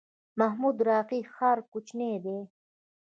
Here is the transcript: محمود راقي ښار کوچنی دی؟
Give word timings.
محمود 0.39 0.77
راقي 0.89 1.19
ښار 1.33 1.57
کوچنی 1.71 2.11
دی؟ 2.23 2.39